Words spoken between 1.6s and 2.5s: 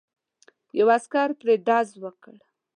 ډز وکړ.